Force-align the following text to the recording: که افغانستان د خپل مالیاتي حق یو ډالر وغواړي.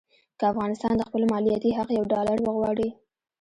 که 0.37 0.43
افغانستان 0.51 0.93
د 0.97 1.01
خپل 1.07 1.21
مالیاتي 1.31 1.71
حق 1.77 1.89
یو 1.97 2.05
ډالر 2.13 2.37
وغواړي. 2.43 2.89